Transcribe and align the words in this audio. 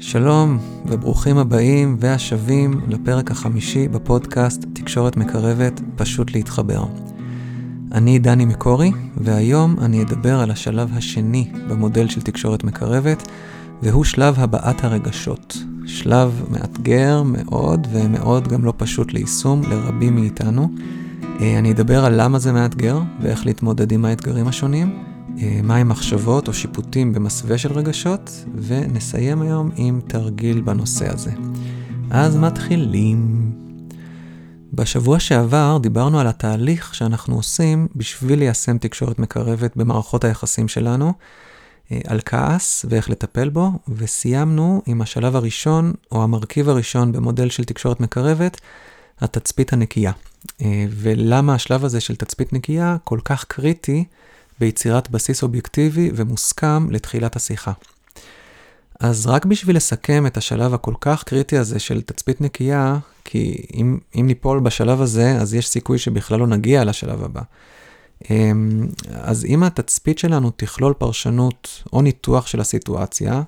שלום 0.00 0.58
וברוכים 0.86 1.38
הבאים 1.38 1.96
והשבים 2.00 2.80
לפרק 2.88 3.30
החמישי 3.30 3.88
בפודקאסט 3.88 4.64
תקשורת 4.72 5.16
מקרבת 5.16 5.80
פשוט 5.96 6.32
להתחבר. 6.32 6.84
אני 7.92 8.18
דני 8.18 8.44
מקורי, 8.44 8.92
והיום 9.16 9.76
אני 9.80 10.02
אדבר 10.02 10.40
על 10.40 10.50
השלב 10.50 10.90
השני 10.96 11.50
במודל 11.68 12.08
של 12.08 12.22
תקשורת 12.22 12.64
מקרבת, 12.64 13.28
והוא 13.82 14.04
שלב 14.04 14.34
הבעת 14.38 14.84
הרגשות. 14.84 15.56
שלב 15.86 16.42
מאתגר 16.50 17.22
מאוד 17.22 17.86
ומאוד 17.92 18.48
גם 18.48 18.64
לא 18.64 18.72
פשוט 18.76 19.12
ליישום 19.12 19.62
לרבים 19.70 20.14
מאיתנו. 20.14 20.68
אה, 21.40 21.58
אני 21.58 21.72
אדבר 21.72 22.04
על 22.04 22.22
למה 22.22 22.38
זה 22.38 22.52
מאתגר 22.52 23.00
ואיך 23.20 23.46
להתמודד 23.46 23.92
עם 23.92 24.04
האתגרים 24.04 24.48
השונים. 24.48 25.07
אה, 25.42 25.60
מהם 25.62 25.88
מחשבות 25.88 26.48
או 26.48 26.52
שיפוטים 26.52 27.12
במסווה 27.12 27.58
של 27.58 27.72
רגשות, 27.72 28.44
ונסיים 28.54 29.42
היום 29.42 29.70
עם 29.76 30.00
תרגיל 30.06 30.60
בנושא 30.60 31.12
הזה. 31.12 31.30
אז 32.10 32.36
מתחילים. 32.36 33.52
בשבוע 34.72 35.20
שעבר 35.20 35.78
דיברנו 35.82 36.20
על 36.20 36.26
התהליך 36.26 36.94
שאנחנו 36.94 37.36
עושים 37.36 37.88
בשביל 37.96 38.38
ליישם 38.38 38.78
תקשורת 38.78 39.18
מקרבת 39.18 39.76
במערכות 39.76 40.24
היחסים 40.24 40.68
שלנו, 40.68 41.12
אה, 41.92 42.00
על 42.06 42.20
כעס 42.24 42.84
ואיך 42.88 43.10
לטפל 43.10 43.48
בו, 43.48 43.70
וסיימנו 43.88 44.82
עם 44.86 45.02
השלב 45.02 45.36
הראשון, 45.36 45.92
או 46.12 46.22
המרכיב 46.22 46.68
הראשון 46.68 47.12
במודל 47.12 47.50
של 47.50 47.64
תקשורת 47.64 48.00
מקרבת, 48.00 48.60
התצפית 49.20 49.72
הנקייה. 49.72 50.12
אה, 50.62 50.86
ולמה 50.90 51.54
השלב 51.54 51.84
הזה 51.84 52.00
של 52.00 52.16
תצפית 52.16 52.52
נקייה 52.52 52.96
כל 53.04 53.18
כך 53.24 53.44
קריטי 53.44 54.04
ביצירת 54.60 55.10
בסיס 55.10 55.42
אובייקטיבי 55.42 56.10
ומוסכם 56.14 56.90
לתחילת 56.90 57.36
השיחה. 57.36 57.72
אז 59.00 59.26
רק 59.26 59.44
בשביל 59.44 59.76
לסכם 59.76 60.26
את 60.26 60.36
השלב 60.36 60.74
הכל 60.74 60.94
כך 61.00 61.24
קריטי 61.24 61.58
הזה 61.58 61.78
של 61.78 62.02
תצפית 62.02 62.40
נקייה, 62.40 62.98
כי 63.24 63.66
אם, 63.74 63.98
אם 64.14 64.26
ניפול 64.26 64.60
בשלב 64.60 65.00
הזה, 65.00 65.36
אז 65.40 65.54
יש 65.54 65.68
סיכוי 65.68 65.98
שבכלל 65.98 66.38
לא 66.38 66.46
נגיע 66.46 66.84
לשלב 66.84 67.24
הבא. 67.24 67.42
אמ, 68.30 68.86
אז 69.10 69.44
אם 69.44 69.62
התצפית 69.62 70.18
שלנו 70.18 70.50
תכלול 70.56 70.92
פרשנות 70.92 71.82
או 71.92 72.02
ניתוח 72.02 72.46
של 72.46 72.60
הסיטואציה, 72.60 73.42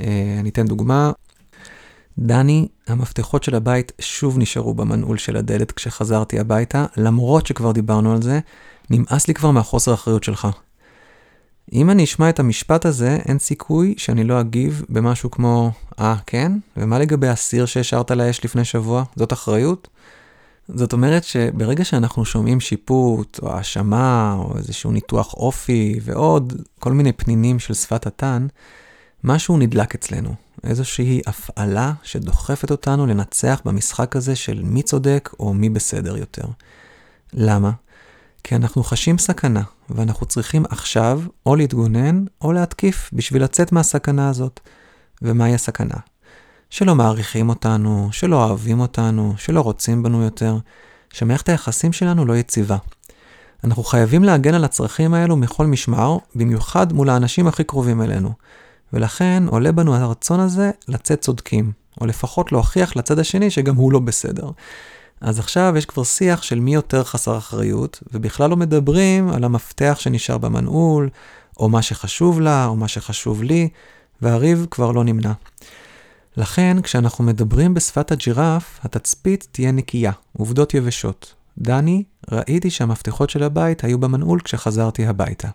אה, 0.00 0.36
אני 0.40 0.48
אתן 0.48 0.66
דוגמה, 0.66 1.12
דני, 2.18 2.68
המפתחות 2.86 3.42
של 3.42 3.54
הבית 3.54 3.92
שוב 4.00 4.38
נשארו 4.38 4.74
במנעול 4.74 5.18
של 5.18 5.36
הדלת 5.36 5.72
כשחזרתי 5.72 6.40
הביתה, 6.40 6.86
למרות 6.96 7.46
שכבר 7.46 7.72
דיברנו 7.72 8.12
על 8.12 8.22
זה, 8.22 8.40
נמאס 8.90 9.28
לי 9.28 9.34
כבר 9.34 9.50
מהחוסר 9.50 9.94
אחריות 9.94 10.24
שלך. 10.24 10.48
אם 11.72 11.90
אני 11.90 12.04
אשמע 12.04 12.28
את 12.28 12.40
המשפט 12.40 12.86
הזה, 12.86 13.18
אין 13.28 13.38
סיכוי 13.38 13.94
שאני 13.96 14.24
לא 14.24 14.40
אגיב 14.40 14.82
במשהו 14.88 15.30
כמו, 15.30 15.70
אה, 15.98 16.14
ah, 16.18 16.22
כן? 16.26 16.52
ומה 16.76 16.98
לגבי 16.98 17.28
הסיר 17.28 17.66
שהשארת 17.66 18.10
לאש 18.10 18.44
לפני 18.44 18.64
שבוע? 18.64 19.04
זאת 19.16 19.32
אחריות? 19.32 19.88
זאת 20.68 20.92
אומרת 20.92 21.24
שברגע 21.24 21.84
שאנחנו 21.84 22.24
שומעים 22.24 22.60
שיפוט, 22.60 23.40
או 23.42 23.52
האשמה, 23.52 24.36
או 24.38 24.56
איזשהו 24.56 24.90
ניתוח 24.90 25.34
אופי, 25.34 26.00
ועוד 26.02 26.62
כל 26.78 26.92
מיני 26.92 27.12
פנינים 27.12 27.58
של 27.58 27.74
שפת 27.74 28.06
התן, 28.06 28.46
משהו 29.24 29.56
נדלק 29.56 29.94
אצלנו. 29.94 30.34
איזושהי 30.64 31.20
הפעלה 31.26 31.92
שדוחפת 32.02 32.70
אותנו 32.70 33.06
לנצח 33.06 33.60
במשחק 33.64 34.16
הזה 34.16 34.36
של 34.36 34.62
מי 34.64 34.82
צודק 34.82 35.30
או 35.40 35.54
מי 35.54 35.68
בסדר 35.68 36.16
יותר. 36.16 36.42
למה? 37.32 37.70
כי 38.44 38.56
אנחנו 38.56 38.84
חשים 38.84 39.18
סכנה, 39.18 39.62
ואנחנו 39.90 40.26
צריכים 40.26 40.64
עכשיו 40.68 41.20
או 41.46 41.56
להתגונן 41.56 42.24
או 42.40 42.52
להתקיף 42.52 43.10
בשביל 43.12 43.42
לצאת 43.42 43.72
מהסכנה 43.72 44.28
הזאת. 44.28 44.60
ומהי 45.22 45.54
הסכנה? 45.54 45.94
שלא 46.70 46.94
מעריכים 46.94 47.48
אותנו, 47.48 48.08
שלא 48.12 48.44
אוהבים 48.44 48.80
אותנו, 48.80 49.34
שלא 49.36 49.60
רוצים 49.60 50.02
בנו 50.02 50.22
יותר, 50.22 50.58
שמערכת 51.12 51.48
היחסים 51.48 51.92
שלנו 51.92 52.26
לא 52.26 52.36
יציבה. 52.36 52.76
אנחנו 53.64 53.82
חייבים 53.84 54.24
להגן 54.24 54.54
על 54.54 54.64
הצרכים 54.64 55.14
האלו 55.14 55.36
מכל 55.36 55.66
משמר, 55.66 56.16
במיוחד 56.34 56.92
מול 56.92 57.10
האנשים 57.10 57.46
הכי 57.46 57.64
קרובים 57.64 58.02
אלינו. 58.02 58.32
ולכן 58.92 59.42
עולה 59.46 59.72
בנו 59.72 59.94
הרצון 59.94 60.40
הזה 60.40 60.70
לצאת 60.88 61.20
צודקים, 61.20 61.72
או 62.00 62.06
לפחות 62.06 62.52
להוכיח 62.52 62.96
לצד 62.96 63.18
השני 63.18 63.50
שגם 63.50 63.76
הוא 63.76 63.92
לא 63.92 63.98
בסדר. 63.98 64.50
אז 65.20 65.38
עכשיו 65.38 65.74
יש 65.76 65.86
כבר 65.86 66.04
שיח 66.04 66.42
של 66.42 66.60
מי 66.60 66.74
יותר 66.74 67.04
חסר 67.04 67.38
אחריות, 67.38 68.02
ובכלל 68.12 68.50
לא 68.50 68.56
מדברים 68.56 69.28
על 69.28 69.44
המפתח 69.44 69.96
שנשאר 70.00 70.38
במנעול, 70.38 71.08
או 71.60 71.68
מה 71.68 71.82
שחשוב 71.82 72.40
לה, 72.40 72.66
או 72.66 72.76
מה 72.76 72.88
שחשוב 72.88 73.42
לי, 73.42 73.68
והריב 74.22 74.66
כבר 74.70 74.92
לא 74.92 75.04
נמנע. 75.04 75.32
לכן, 76.36 76.82
כשאנחנו 76.82 77.24
מדברים 77.24 77.74
בשפת 77.74 78.12
הג'ירף, 78.12 78.80
התצפית 78.82 79.48
תהיה 79.52 79.72
נקייה, 79.72 80.12
עובדות 80.38 80.74
יבשות. 80.74 81.34
דני, 81.58 82.04
ראיתי 82.30 82.70
שהמפתחות 82.70 83.30
של 83.30 83.42
הבית 83.42 83.84
היו 83.84 83.98
במנעול 83.98 84.40
כשחזרתי 84.40 85.06
הביתה. 85.06 85.48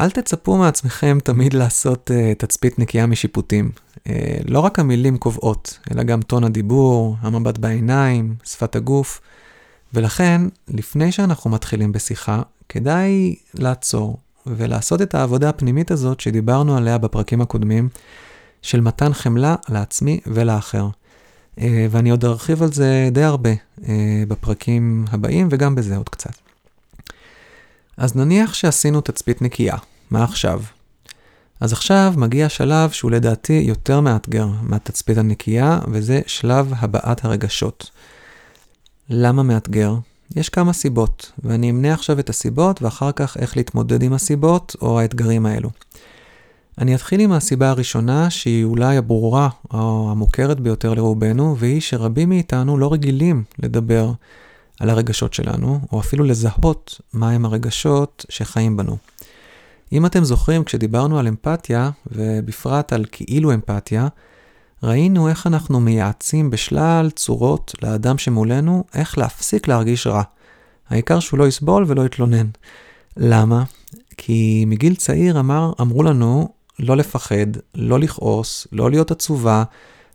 אל 0.00 0.10
תצפו 0.10 0.56
מעצמכם 0.56 1.18
תמיד 1.24 1.54
לעשות 1.54 2.10
uh, 2.10 2.38
תצפית 2.38 2.78
נקייה 2.78 3.06
משיפוטים. 3.06 3.70
Uh, 3.96 4.00
לא 4.44 4.60
רק 4.60 4.78
המילים 4.78 5.18
קובעות, 5.18 5.78
אלא 5.92 6.02
גם 6.02 6.22
טון 6.22 6.44
הדיבור, 6.44 7.16
המבט 7.20 7.58
בעיניים, 7.58 8.34
שפת 8.44 8.76
הגוף. 8.76 9.20
ולכן, 9.94 10.42
לפני 10.68 11.12
שאנחנו 11.12 11.50
מתחילים 11.50 11.92
בשיחה, 11.92 12.42
כדאי 12.68 13.34
לעצור 13.54 14.18
ולעשות 14.46 15.02
את 15.02 15.14
העבודה 15.14 15.48
הפנימית 15.48 15.90
הזאת 15.90 16.20
שדיברנו 16.20 16.76
עליה 16.76 16.98
בפרקים 16.98 17.40
הקודמים, 17.40 17.88
של 18.62 18.80
מתן 18.80 19.12
חמלה 19.12 19.54
לעצמי 19.68 20.20
ולאחר. 20.26 20.88
Uh, 21.56 21.62
ואני 21.90 22.10
עוד 22.10 22.24
ארחיב 22.24 22.62
על 22.62 22.72
זה 22.72 23.08
די 23.12 23.22
הרבה 23.22 23.50
uh, 23.52 23.82
בפרקים 24.28 25.04
הבאים 25.10 25.48
וגם 25.50 25.74
בזה 25.74 25.96
עוד 25.96 26.08
קצת. 26.08 26.45
אז 27.96 28.16
נניח 28.16 28.54
שעשינו 28.54 29.00
תצפית 29.00 29.42
נקייה, 29.42 29.76
מה 30.10 30.24
עכשיו? 30.24 30.62
אז 31.60 31.72
עכשיו 31.72 32.14
מגיע 32.16 32.48
שלב 32.48 32.90
שהוא 32.90 33.10
לדעתי 33.10 33.62
יותר 33.66 34.00
מאתגר 34.00 34.48
מהתצפית 34.62 35.18
הנקייה, 35.18 35.80
וזה 35.90 36.20
שלב 36.26 36.72
הבעת 36.76 37.24
הרגשות. 37.24 37.90
למה 39.10 39.42
מאתגר? 39.42 39.94
יש 40.36 40.48
כמה 40.48 40.72
סיבות, 40.72 41.32
ואני 41.44 41.70
אמנה 41.70 41.94
עכשיו 41.94 42.18
את 42.18 42.30
הסיבות 42.30 42.82
ואחר 42.82 43.12
כך 43.12 43.36
איך 43.36 43.56
להתמודד 43.56 44.02
עם 44.02 44.12
הסיבות 44.12 44.76
או 44.82 45.00
האתגרים 45.00 45.46
האלו. 45.46 45.70
אני 46.78 46.94
אתחיל 46.94 47.20
עם 47.20 47.32
הסיבה 47.32 47.70
הראשונה, 47.70 48.30
שהיא 48.30 48.64
אולי 48.64 48.96
הברורה 48.96 49.48
או 49.70 50.08
המוכרת 50.10 50.60
ביותר 50.60 50.94
לרובנו, 50.94 51.56
והיא 51.58 51.80
שרבים 51.80 52.28
מאיתנו 52.28 52.78
לא 52.78 52.92
רגילים 52.92 53.44
לדבר 53.58 54.12
על 54.80 54.90
הרגשות 54.90 55.34
שלנו, 55.34 55.80
או 55.92 56.00
אפילו 56.00 56.24
לזהות 56.24 57.00
מהם 57.12 57.44
הרגשות 57.44 58.26
שחיים 58.28 58.76
בנו. 58.76 58.96
אם 59.92 60.06
אתם 60.06 60.24
זוכרים, 60.24 60.64
כשדיברנו 60.64 61.18
על 61.18 61.28
אמפתיה, 61.28 61.90
ובפרט 62.06 62.92
על 62.92 63.04
כאילו 63.12 63.54
אמפתיה, 63.54 64.08
ראינו 64.82 65.28
איך 65.28 65.46
אנחנו 65.46 65.80
מייעצים 65.80 66.50
בשלל 66.50 67.10
צורות 67.14 67.74
לאדם 67.82 68.18
שמולנו 68.18 68.84
איך 68.94 69.18
להפסיק 69.18 69.68
להרגיש 69.68 70.06
רע. 70.06 70.22
העיקר 70.88 71.20
שהוא 71.20 71.38
לא 71.38 71.48
יסבול 71.48 71.84
ולא 71.86 72.06
יתלונן. 72.06 72.46
למה? 73.16 73.64
כי 74.16 74.64
מגיל 74.66 74.94
צעיר 74.94 75.40
אמר, 75.40 75.72
אמרו 75.80 76.02
לנו 76.02 76.48
לא 76.78 76.96
לפחד, 76.96 77.46
לא 77.74 77.98
לכעוס, 77.98 78.66
לא 78.72 78.90
להיות 78.90 79.10
עצובה, 79.10 79.64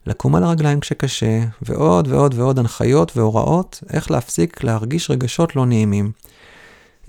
לקום 0.08 0.36
על 0.36 0.44
הרגליים 0.44 0.80
כשקשה, 0.80 1.44
ועוד 1.62 2.08
ועוד 2.08 2.34
ועוד 2.34 2.60
הנחיות 2.60 3.18
והוראות 3.18 3.84
איך 3.94 4.12
להפסיק 4.12 4.64
להרגיש 4.64 5.12
רגשות 5.12 5.56
לא 5.56 5.66
נעימים. 5.66 6.12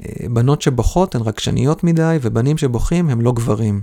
אה, 0.00 0.28
בנות 0.28 0.62
שבוכות 0.62 1.14
הן 1.14 1.22
רגשניות 1.22 1.84
מדי, 1.84 2.18
ובנים 2.22 2.58
שבוכים 2.58 3.10
הם 3.10 3.20
לא 3.20 3.32
גברים. 3.32 3.80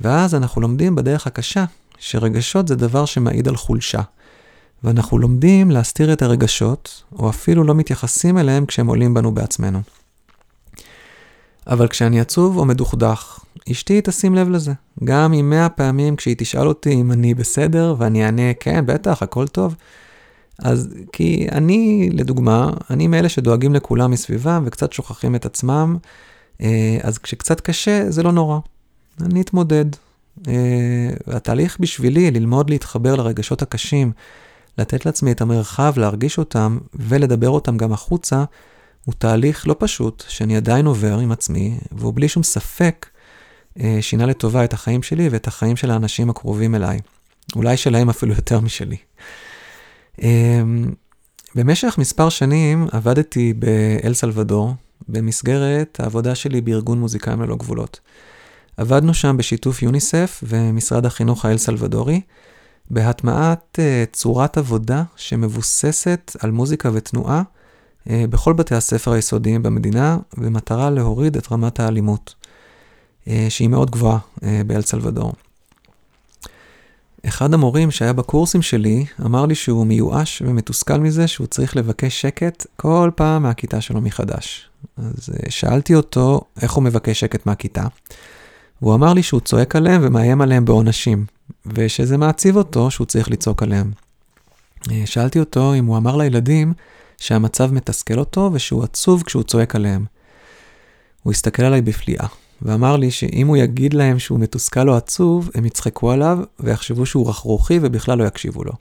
ואז 0.00 0.34
אנחנו 0.34 0.60
לומדים 0.60 0.94
בדרך 0.94 1.26
הקשה, 1.26 1.64
שרגשות 1.98 2.68
זה 2.68 2.76
דבר 2.76 3.04
שמעיד 3.04 3.48
על 3.48 3.56
חולשה. 3.56 4.00
ואנחנו 4.84 5.18
לומדים 5.18 5.70
להסתיר 5.70 6.12
את 6.12 6.22
הרגשות, 6.22 7.02
או 7.18 7.30
אפילו 7.30 7.64
לא 7.64 7.74
מתייחסים 7.74 8.38
אליהם 8.38 8.66
כשהם 8.66 8.86
עולים 8.86 9.14
בנו 9.14 9.34
בעצמנו. 9.34 9.80
אבל 11.66 11.88
כשאני 11.88 12.20
עצוב 12.20 12.56
או 12.56 12.64
מדוכדך, 12.64 13.38
אשתי 13.72 14.00
תשים 14.04 14.34
לב 14.34 14.48
לזה. 14.48 14.72
גם 15.04 15.32
אם 15.32 15.50
מאה 15.50 15.68
פעמים 15.68 16.16
כשהיא 16.16 16.36
תשאל 16.38 16.68
אותי 16.68 16.92
אם 16.92 17.12
אני 17.12 17.34
בסדר, 17.34 17.94
ואני 17.98 18.24
אענה, 18.24 18.54
כן, 18.60 18.86
בטח, 18.86 19.22
הכל 19.22 19.46
טוב. 19.46 19.76
אז 20.58 20.88
כי 21.12 21.46
אני, 21.52 22.10
לדוגמה, 22.12 22.70
אני 22.90 23.06
מאלה 23.06 23.28
שדואגים 23.28 23.74
לכולם 23.74 24.10
מסביבם 24.10 24.62
וקצת 24.66 24.92
שוכחים 24.92 25.34
את 25.34 25.46
עצמם, 25.46 25.96
אה, 26.60 26.98
אז 27.02 27.18
כשקצת 27.18 27.60
קשה, 27.60 28.10
זה 28.10 28.22
לא 28.22 28.32
נורא. 28.32 28.58
אני 29.20 29.40
אתמודד. 29.40 29.84
אה, 30.48 31.10
התהליך 31.26 31.76
בשבילי, 31.80 32.30
ללמוד 32.30 32.70
להתחבר 32.70 33.14
לרגשות 33.14 33.62
הקשים, 33.62 34.12
לתת 34.78 35.06
לעצמי 35.06 35.32
את 35.32 35.40
המרחב 35.40 35.92
להרגיש 35.96 36.38
אותם 36.38 36.78
ולדבר 36.94 37.48
אותם 37.48 37.76
גם 37.76 37.92
החוצה, 37.92 38.44
הוא 39.04 39.14
תהליך 39.18 39.68
לא 39.68 39.76
פשוט, 39.78 40.24
שאני 40.28 40.56
עדיין 40.56 40.86
עובר 40.86 41.18
עם 41.18 41.32
עצמי, 41.32 41.78
והוא 41.92 42.14
בלי 42.14 42.28
שום 42.28 42.42
ספק 42.42 43.06
אה, 43.80 43.98
שינה 44.00 44.26
לטובה 44.26 44.64
את 44.64 44.72
החיים 44.72 45.02
שלי 45.02 45.28
ואת 45.28 45.46
החיים 45.46 45.76
של 45.76 45.90
האנשים 45.90 46.30
הקרובים 46.30 46.74
אליי. 46.74 46.98
אולי 47.56 47.76
שלהם 47.76 48.10
אפילו 48.10 48.34
יותר 48.34 48.60
משלי. 48.60 48.96
אמ, 50.22 50.92
במשך 51.54 51.94
מספר 51.98 52.28
שנים 52.28 52.86
עבדתי 52.92 53.52
באל 53.52 54.14
סלבדור, 54.14 54.74
במסגרת 55.08 56.00
העבודה 56.00 56.34
שלי 56.34 56.60
בארגון 56.60 57.00
מוזיקאים 57.00 57.42
ללא 57.42 57.56
גבולות. 57.56 58.00
עבדנו 58.76 59.14
שם 59.14 59.36
בשיתוף 59.36 59.82
יוניסף 59.82 60.44
ומשרד 60.46 61.06
החינוך 61.06 61.44
האל 61.44 61.58
סלבדורי, 61.58 62.20
בהטמעת 62.90 63.78
uh, 63.78 64.12
צורת 64.12 64.58
עבודה 64.58 65.02
שמבוססת 65.16 66.36
על 66.40 66.50
מוזיקה 66.50 66.90
ותנועה 66.92 67.42
בכל 68.06 68.52
בתי 68.52 68.74
הספר 68.74 69.12
היסודיים 69.12 69.62
במדינה, 69.62 70.18
במטרה 70.36 70.90
להוריד 70.90 71.36
את 71.36 71.52
רמת 71.52 71.80
האלימות, 71.80 72.34
uh, 73.24 73.30
שהיא 73.48 73.68
מאוד 73.68 73.90
גבוהה 73.90 74.18
uh, 74.18 74.44
באל 74.66 74.82
סלבדור. 74.82 75.32
אחד 77.26 77.54
המורים 77.54 77.90
שהיה 77.90 78.12
בקורסים 78.12 78.62
שלי 78.62 79.04
אמר 79.24 79.46
לי 79.46 79.54
שהוא 79.54 79.86
מיואש 79.86 80.42
ומתוסכל 80.46 80.98
מזה 80.98 81.26
שהוא 81.26 81.46
צריך 81.46 81.76
לבקש 81.76 82.20
שקט 82.20 82.66
כל 82.76 83.10
פעם 83.16 83.42
מהכיתה 83.42 83.80
שלו 83.80 84.00
מחדש. 84.00 84.68
אז 84.96 85.30
שאלתי 85.48 85.94
אותו 85.94 86.40
איך 86.62 86.72
הוא 86.72 86.84
מבקש 86.84 87.20
שקט 87.20 87.46
מהכיתה. 87.46 87.84
והוא 88.82 88.94
אמר 88.94 89.12
לי 89.12 89.22
שהוא 89.22 89.40
צועק 89.40 89.76
עליהם 89.76 90.00
ומאיים 90.04 90.40
עליהם 90.40 90.64
בעונשים, 90.64 91.26
ושזה 91.66 92.18
מעציב 92.18 92.56
אותו 92.56 92.90
שהוא 92.90 93.06
צריך 93.06 93.30
לצעוק 93.30 93.62
עליהם. 93.62 93.90
אה, 94.90 95.02
שאלתי 95.04 95.40
אותו 95.40 95.74
אם 95.74 95.86
הוא 95.86 95.96
אמר 95.96 96.16
לילדים 96.16 96.72
שהמצב 97.22 97.72
מתסכל 97.72 98.18
אותו 98.18 98.50
ושהוא 98.52 98.84
עצוב 98.84 99.22
כשהוא 99.22 99.42
צועק 99.42 99.74
עליהם. 99.74 100.04
הוא 101.22 101.32
הסתכל 101.32 101.62
עליי 101.62 101.80
בפליאה, 101.82 102.26
ואמר 102.62 102.96
לי 102.96 103.10
שאם 103.10 103.46
הוא 103.46 103.56
יגיד 103.56 103.94
להם 103.94 104.18
שהוא 104.18 104.40
מתוסכל 104.40 104.88
או 104.88 104.96
עצוב, 104.96 105.50
הם 105.54 105.64
יצחקו 105.64 106.10
עליו 106.10 106.38
ויחשבו 106.60 107.06
שהוא 107.06 107.28
רכרוכי 107.28 107.78
ובכלל 107.82 108.18
לא 108.18 108.24
יקשיבו 108.24 108.64
לו. 108.64 108.72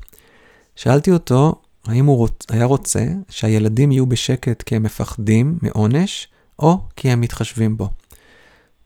שאלתי 0.76 1.12
אותו 1.12 1.56
האם 1.88 2.06
הוא 2.06 2.18
רוצ... 2.18 2.46
היה 2.50 2.66
רוצה 2.66 3.06
שהילדים 3.30 3.92
יהיו 3.92 4.06
בשקט 4.06 4.62
כי 4.62 4.76
הם 4.76 4.84
מפחדים 4.84 5.58
מעונש, 5.62 6.28
או 6.60 6.80
כי 6.96 7.10
הם 7.10 7.22
מתחשבים 7.22 7.78
בו. 7.78 7.90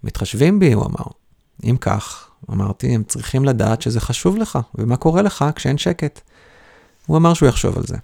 מתחשבים 0.04 0.60
בי, 0.60 0.74
הוא 0.74 0.86
אמר. 0.86 1.06
אם 1.64 1.78
כך, 1.82 2.30
אמרתי, 2.52 2.96
הם 2.96 3.04
צריכים 3.04 3.46
לדעת 3.46 3.82
שזה 3.82 4.00
חשוב 4.00 4.38
לך, 4.38 4.60
ומה 4.76 4.98
קורה 4.98 5.22
לך 5.22 5.46
כשאין 5.56 5.78
שקט. 5.78 6.22
הוא 7.06 7.18
אמר 7.18 7.34
שהוא 7.34 7.50
יחשוב 7.50 7.78
על 7.78 7.84
זה. 7.88 7.98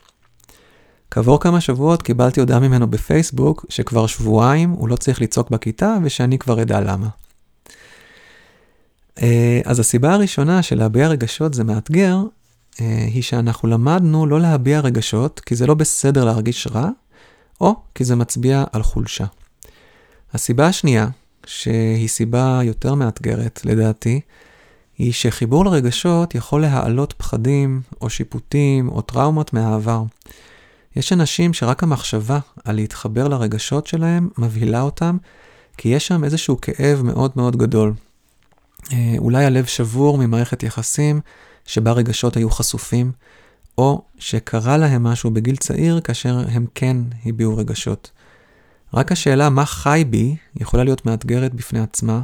כעבור 1.11 1.39
כמה 1.39 1.61
שבועות 1.61 2.01
קיבלתי 2.01 2.39
הודעה 2.39 2.59
ממנו 2.59 2.87
בפייסבוק 2.87 3.65
שכבר 3.69 4.07
שבועיים 4.07 4.69
הוא 4.69 4.89
לא 4.89 4.95
צריך 4.95 5.21
לצעוק 5.21 5.49
בכיתה 5.49 5.97
ושאני 6.03 6.37
כבר 6.37 6.61
אדע 6.61 6.81
למה. 6.81 7.07
אה, 9.21 9.61
אז 9.65 9.79
הסיבה 9.79 10.13
הראשונה 10.13 10.63
של 10.63 10.77
להביע 10.77 11.07
רגשות 11.07 11.53
זה 11.53 11.63
מאתגר, 11.63 12.17
אה, 12.81 13.05
היא 13.13 13.23
שאנחנו 13.23 13.69
למדנו 13.69 14.25
לא 14.25 14.41
להביע 14.41 14.79
רגשות 14.79 15.39
כי 15.39 15.55
זה 15.55 15.67
לא 15.67 15.73
בסדר 15.73 16.25
להרגיש 16.25 16.67
רע, 16.67 16.89
או 17.61 17.75
כי 17.95 18.03
זה 18.03 18.15
מצביע 18.15 18.63
על 18.71 18.83
חולשה. 18.83 19.25
הסיבה 20.33 20.67
השנייה 20.67 21.07
שהיא 21.45 22.07
סיבה 22.07 22.59
יותר 22.63 22.95
מאתגרת, 22.95 23.61
לדעתי, 23.65 24.21
היא 24.97 25.13
שחיבור 25.13 25.65
לרגשות 25.65 26.35
יכול 26.35 26.61
להעלות 26.61 27.13
פחדים, 27.13 27.81
או 28.01 28.09
שיפוטים, 28.09 28.89
או 28.89 29.01
טראומות 29.01 29.53
מהעבר. 29.53 30.03
יש 30.95 31.13
אנשים 31.13 31.53
שרק 31.53 31.83
המחשבה 31.83 32.39
על 32.65 32.75
להתחבר 32.75 33.27
לרגשות 33.27 33.88
שלהם 33.88 34.29
מבהילה 34.38 34.81
אותם, 34.81 35.17
כי 35.77 35.89
יש 35.89 36.07
שם 36.07 36.23
איזשהו 36.23 36.61
כאב 36.61 37.01
מאוד 37.03 37.31
מאוד 37.35 37.55
גדול. 37.55 37.93
אה, 38.93 39.15
אולי 39.17 39.45
הלב 39.45 39.65
שבור 39.65 40.17
ממערכת 40.17 40.63
יחסים 40.63 41.21
שבה 41.65 41.91
רגשות 41.91 42.38
היו 42.38 42.49
חשופים, 42.49 43.11
או 43.77 44.01
שקרה 44.17 44.77
להם 44.77 45.03
משהו 45.03 45.31
בגיל 45.31 45.55
צעיר 45.55 45.99
כאשר 45.99 46.39
הם 46.51 46.65
כן 46.75 46.97
הביעו 47.25 47.57
רגשות. 47.57 48.11
רק 48.94 49.11
השאלה 49.11 49.49
מה 49.49 49.65
חי 49.65 50.03
בי 50.09 50.35
יכולה 50.55 50.83
להיות 50.83 51.05
מאתגרת 51.05 51.53
בפני 51.53 51.79
עצמה, 51.79 52.21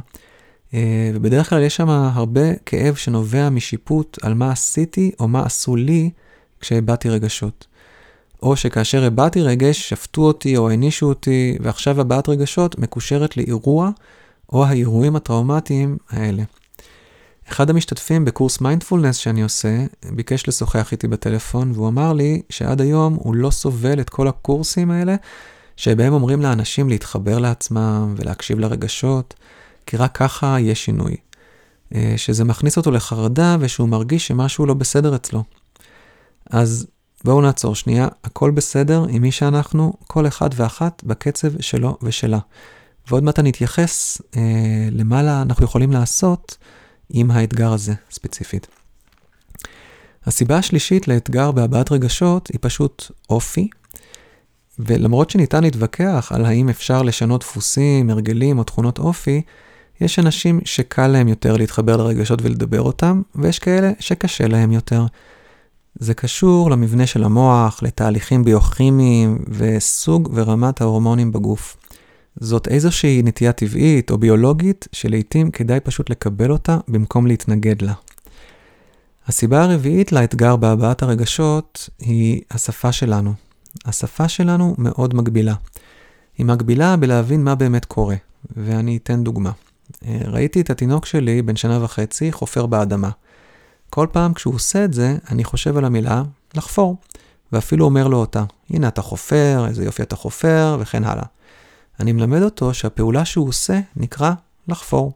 אה, 0.74 1.10
ובדרך 1.14 1.50
כלל 1.50 1.62
יש 1.62 1.76
שם 1.76 1.88
הרבה 1.88 2.54
כאב 2.66 2.94
שנובע 2.94 3.50
משיפוט 3.50 4.18
על 4.22 4.34
מה 4.34 4.52
עשיתי 4.52 5.10
או 5.20 5.28
מה 5.28 5.42
עשו 5.46 5.76
לי 5.76 6.10
כשהבעתי 6.60 7.08
רגשות. 7.08 7.66
או 8.42 8.56
שכאשר 8.56 9.04
הבעתי 9.04 9.42
רגש, 9.42 9.88
שפטו 9.88 10.22
אותי 10.22 10.56
או 10.56 10.70
הענישו 10.70 11.06
אותי, 11.06 11.58
ועכשיו 11.60 12.00
הבעת 12.00 12.28
רגשות 12.28 12.78
מקושרת 12.78 13.36
לאירוע 13.36 13.90
או 14.52 14.64
האירועים 14.64 15.16
הטראומטיים 15.16 15.96
האלה. 16.10 16.42
אחד 17.48 17.70
המשתתפים 17.70 18.24
בקורס 18.24 18.60
מיינדפולנס 18.60 19.16
שאני 19.16 19.42
עושה, 19.42 19.84
ביקש 20.12 20.48
לשוחח 20.48 20.92
איתי 20.92 21.08
בטלפון, 21.08 21.72
והוא 21.74 21.88
אמר 21.88 22.12
לי 22.12 22.42
שעד 22.50 22.80
היום 22.80 23.14
הוא 23.14 23.34
לא 23.34 23.50
סובל 23.50 24.00
את 24.00 24.10
כל 24.10 24.28
הקורסים 24.28 24.90
האלה, 24.90 25.16
שבהם 25.76 26.12
אומרים 26.12 26.42
לאנשים 26.42 26.88
להתחבר 26.88 27.38
לעצמם 27.38 28.14
ולהקשיב 28.18 28.58
לרגשות, 28.58 29.34
כי 29.86 29.96
רק 29.96 30.16
ככה 30.16 30.60
יש 30.60 30.84
שינוי. 30.84 31.16
אה, 31.94 32.14
שזה 32.16 32.44
מכניס 32.44 32.76
אותו 32.76 32.90
לחרדה 32.90 33.56
ושהוא 33.60 33.88
מרגיש 33.88 34.26
שמשהו 34.26 34.66
לא 34.66 34.74
בסדר 34.74 35.16
אצלו. 35.16 35.44
אז 36.50 36.86
בואו 37.24 37.40
נעצור 37.40 37.74
שנייה, 37.74 38.08
הכל 38.24 38.50
בסדר 38.50 39.04
עם 39.10 39.22
מי 39.22 39.32
שאנחנו, 39.32 39.92
כל 40.06 40.26
אחד 40.26 40.50
ואחת 40.54 41.02
בקצב 41.04 41.60
שלו 41.60 41.98
ושלה. 42.02 42.38
ועוד 43.10 43.24
מעט 43.24 43.38
אני 43.38 43.50
אתייחס 43.50 44.22
אה, 44.36 44.88
למה 44.90 45.42
אנחנו 45.42 45.64
יכולים 45.64 45.92
לעשות 45.92 46.56
עם 47.10 47.30
האתגר 47.30 47.72
הזה 47.72 47.94
ספציפית. 48.10 48.66
הסיבה 50.26 50.56
השלישית 50.56 51.08
לאתגר 51.08 51.50
בהבעת 51.52 51.92
רגשות 51.92 52.48
היא 52.52 52.58
פשוט 52.60 53.10
אופי, 53.30 53.68
ולמרות 54.78 55.30
שניתן 55.30 55.62
להתווכח 55.62 56.32
על 56.34 56.44
האם 56.44 56.68
אפשר 56.68 57.02
לשנות 57.02 57.40
דפוסים, 57.40 58.10
הרגלים 58.10 58.58
או 58.58 58.64
תכונות 58.64 58.98
אופי, 58.98 59.42
יש 60.00 60.18
אנשים 60.18 60.60
שקל 60.64 61.06
להם 61.06 61.28
יותר 61.28 61.56
להתחבר 61.56 61.96
לרגשות 61.96 62.42
ולדבר 62.42 62.80
אותם, 62.82 63.22
ויש 63.34 63.58
כאלה 63.58 63.90
שקשה 64.00 64.48
להם 64.48 64.72
יותר. 64.72 65.06
זה 66.00 66.14
קשור 66.14 66.70
למבנה 66.70 67.06
של 67.06 67.24
המוח, 67.24 67.82
לתהליכים 67.82 68.44
ביוכימיים 68.44 69.38
וסוג 69.48 70.30
ורמת 70.34 70.80
ההורמונים 70.80 71.32
בגוף. 71.32 71.76
זאת 72.40 72.68
איזושהי 72.68 73.22
נטייה 73.24 73.52
טבעית 73.52 74.10
או 74.10 74.18
ביולוגית 74.18 74.88
שלעיתים 74.92 75.50
כדאי 75.50 75.80
פשוט 75.80 76.10
לקבל 76.10 76.50
אותה 76.52 76.78
במקום 76.88 77.26
להתנגד 77.26 77.82
לה. 77.82 77.92
הסיבה 79.26 79.62
הרביעית 79.62 80.12
לאתגר 80.12 80.56
בהבעת 80.56 81.02
הרגשות 81.02 81.88
היא 81.98 82.40
השפה 82.50 82.92
שלנו. 82.92 83.32
השפה 83.84 84.28
שלנו 84.28 84.74
מאוד 84.78 85.14
מגבילה. 85.14 85.54
היא 86.38 86.46
מגבילה 86.46 86.96
בלהבין 86.96 87.44
מה 87.44 87.54
באמת 87.54 87.84
קורה, 87.84 88.16
ואני 88.56 88.96
אתן 88.96 89.24
דוגמה. 89.24 89.50
אה, 90.06 90.20
ראיתי 90.24 90.60
את 90.60 90.70
התינוק 90.70 91.06
שלי, 91.06 91.42
בן 91.42 91.56
שנה 91.56 91.84
וחצי, 91.84 92.32
חופר 92.32 92.66
באדמה. 92.66 93.10
כל 93.90 94.06
פעם 94.12 94.34
כשהוא 94.34 94.54
עושה 94.54 94.84
את 94.84 94.92
זה, 94.92 95.16
אני 95.30 95.44
חושב 95.44 95.76
על 95.76 95.84
המילה 95.84 96.22
לחפור, 96.54 96.96
ואפילו 97.52 97.84
אומר 97.84 98.08
לו 98.08 98.16
אותה. 98.16 98.44
הנה 98.70 98.88
אתה 98.88 99.02
חופר, 99.02 99.66
איזה 99.68 99.84
יופי 99.84 100.02
אתה 100.02 100.16
חופר, 100.16 100.76
וכן 100.80 101.04
הלאה. 101.04 101.24
אני 102.00 102.12
מלמד 102.12 102.42
אותו 102.42 102.74
שהפעולה 102.74 103.24
שהוא 103.24 103.48
עושה 103.48 103.80
נקרא 103.96 104.32
לחפור. 104.68 105.12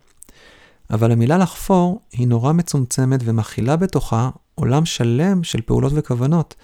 אבל 0.90 1.12
המילה 1.12 1.38
לחפור 1.38 2.00
היא 2.12 2.28
נורא 2.28 2.52
מצומצמת 2.52 3.20
ומכילה 3.24 3.76
בתוכה 3.76 4.30
עולם 4.54 4.84
שלם 4.84 5.44
של 5.44 5.60
פעולות 5.60 5.92
וכוונות. 5.94 6.54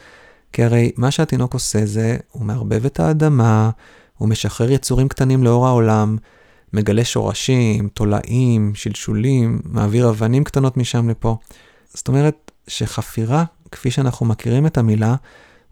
כי 0.52 0.64
הרי 0.64 0.92
מה 0.96 1.10
שהתינוק 1.10 1.54
עושה 1.54 1.86
זה, 1.86 2.16
הוא 2.30 2.44
מערבב 2.44 2.86
את 2.86 3.00
האדמה, 3.00 3.70
הוא 4.16 4.28
משחרר 4.28 4.70
יצורים 4.70 5.08
קטנים 5.08 5.44
לאור 5.44 5.66
העולם, 5.66 6.16
מגלה 6.72 7.04
שורשים, 7.04 7.88
תולעים, 7.88 8.74
שלשולים, 8.74 9.60
מעביר 9.64 10.08
אבנים 10.08 10.44
קטנות 10.44 10.76
משם 10.76 11.08
לפה. 11.08 11.36
זאת 11.94 12.08
אומרת 12.08 12.50
שחפירה, 12.66 13.44
כפי 13.72 13.90
שאנחנו 13.90 14.26
מכירים 14.26 14.66
את 14.66 14.78
המילה, 14.78 15.14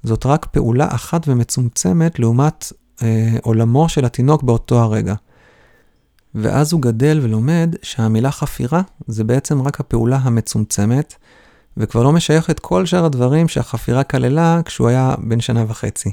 זאת 0.03 0.27
רק 0.27 0.47
פעולה 0.47 0.89
אחת 0.95 1.29
ומצומצמת 1.29 2.19
לעומת 2.19 2.73
אה, 3.03 3.37
עולמו 3.43 3.89
של 3.89 4.05
התינוק 4.05 4.43
באותו 4.43 4.81
הרגע. 4.81 5.15
ואז 6.35 6.73
הוא 6.73 6.83
גדל 6.83 7.21
ולומד 7.23 7.75
שהמילה 7.83 8.31
חפירה 8.31 8.83
זה 9.07 9.25
בעצם 9.25 9.63
רק 9.63 9.81
הפעולה 9.81 10.17
המצומצמת, 10.17 11.15
וכבר 11.77 12.03
לא 12.03 12.13
משייך 12.13 12.51
את 12.51 12.61
כל 12.61 12.87
שאר 12.87 13.05
הדברים 13.05 13.49
שהחפירה 13.49 14.05
כללה 14.05 14.61
כשהוא 14.65 14.89
היה 14.89 15.15
בן 15.19 15.41
שנה 15.41 15.65
וחצי. 15.69 16.13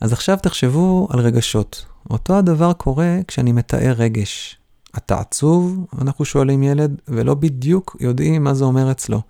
אז 0.00 0.12
עכשיו 0.12 0.38
תחשבו 0.42 1.08
על 1.10 1.20
רגשות. 1.20 1.84
אותו 2.10 2.38
הדבר 2.38 2.72
קורה 2.72 3.18
כשאני 3.28 3.52
מתאר 3.52 3.94
רגש. 3.96 4.58
אתה 4.98 5.20
עצוב? 5.20 5.86
אנחנו 6.00 6.24
שואלים 6.24 6.62
ילד, 6.62 7.00
ולא 7.08 7.34
בדיוק 7.34 7.96
יודעים 8.00 8.44
מה 8.44 8.54
זה 8.54 8.64
אומר 8.64 8.90
אצלו. 8.90 9.20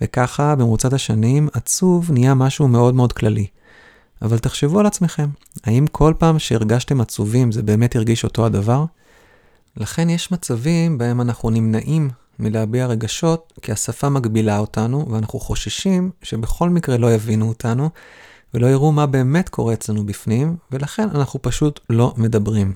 וככה, 0.00 0.54
במרוצת 0.54 0.92
השנים, 0.92 1.48
עצוב 1.52 2.12
נהיה 2.12 2.34
משהו 2.34 2.68
מאוד 2.68 2.94
מאוד 2.94 3.12
כללי. 3.12 3.46
אבל 4.22 4.38
תחשבו 4.38 4.80
על 4.80 4.86
עצמכם, 4.86 5.28
האם 5.64 5.86
כל 5.86 6.14
פעם 6.18 6.38
שהרגשתם 6.38 7.00
עצובים 7.00 7.52
זה 7.52 7.62
באמת 7.62 7.96
הרגיש 7.96 8.24
אותו 8.24 8.46
הדבר? 8.46 8.84
לכן 9.76 10.10
יש 10.10 10.32
מצבים 10.32 10.98
בהם 10.98 11.20
אנחנו 11.20 11.50
נמנעים 11.50 12.10
מלהביע 12.38 12.86
רגשות 12.86 13.52
כי 13.62 13.72
השפה 13.72 14.08
מגבילה 14.08 14.58
אותנו 14.58 15.06
ואנחנו 15.10 15.38
חוששים 15.38 16.10
שבכל 16.22 16.70
מקרה 16.70 16.96
לא 16.96 17.12
יבינו 17.12 17.48
אותנו 17.48 17.90
ולא 18.54 18.66
יראו 18.66 18.92
מה 18.92 19.06
באמת 19.06 19.48
קורה 19.48 19.74
אצלנו 19.74 20.06
בפנים, 20.06 20.56
ולכן 20.72 21.08
אנחנו 21.14 21.42
פשוט 21.42 21.80
לא 21.90 22.14
מדברים. 22.16 22.72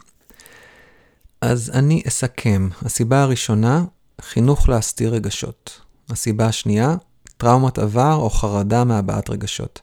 אז 1.43 1.71
אני 1.75 2.03
אסכם. 2.09 2.69
הסיבה 2.83 3.23
הראשונה, 3.23 3.85
חינוך 4.21 4.69
להסתיר 4.69 5.15
רגשות. 5.15 5.81
הסיבה 6.11 6.47
השנייה, 6.47 6.97
טראומת 7.37 7.79
עבר 7.79 8.15
או 8.15 8.31
חרדה 8.31 8.85
מהבעת 8.85 9.31
רגשות. 9.31 9.81